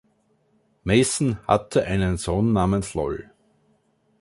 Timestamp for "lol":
2.95-3.29